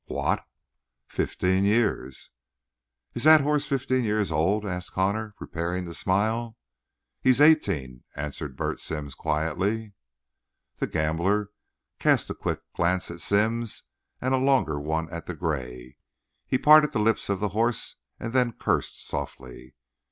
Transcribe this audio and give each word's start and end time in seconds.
"What?" 0.07 0.43
"Fifteen 1.05 1.63
years." 1.63 2.31
"Is 3.13 3.23
that 3.25 3.41
horse 3.41 3.67
fifteen 3.67 4.03
years 4.03 4.31
old?" 4.31 4.65
asked 4.65 4.93
Connor, 4.93 5.35
prepared 5.37 5.85
to 5.85 5.93
smile. 5.93 6.57
"He 7.21 7.29
is 7.29 7.39
eighteen," 7.39 8.03
answered 8.15 8.55
Bert 8.57 8.79
Sims 8.79 9.13
quietly. 9.13 9.93
The 10.77 10.87
gambler 10.87 11.51
cast 11.99 12.31
a 12.31 12.33
quick 12.33 12.61
glance 12.75 13.11
at 13.11 13.21
Sims 13.21 13.83
and 14.19 14.33
a 14.33 14.37
longer 14.37 14.79
one 14.79 15.07
at 15.11 15.27
the 15.27 15.35
gray. 15.35 15.97
He 16.47 16.57
parted 16.57 16.93
the 16.93 16.99
lips 16.99 17.29
of 17.29 17.39
the 17.39 17.49
horse, 17.49 17.97
and 18.19 18.33
then 18.33 18.53
cursed 18.53 19.05
softly. 19.07 19.75